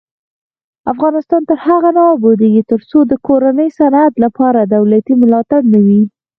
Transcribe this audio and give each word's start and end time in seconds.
افغانستان 0.93 1.41
تر 1.49 1.57
هغو 1.65 1.89
نه 1.97 2.03
ابادیږي، 2.15 2.63
ترڅو 2.71 2.97
د 3.07 3.13
کورني 3.27 3.67
صنعت 3.79 4.13
لپاره 4.23 4.59
دولتي 4.75 5.13
ملاتړ 5.21 5.61
نه 5.73 5.79
وي. 5.85 6.01